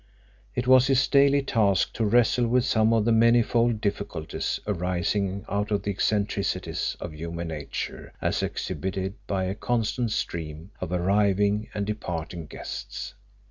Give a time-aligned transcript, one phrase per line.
[0.55, 5.69] It was his daily task to wrestle with some of the manifold difficulties arising out
[5.69, 11.85] of the eccentricities of human nature as exhibited by a constant stream of arriving and
[11.85, 13.13] departing guests.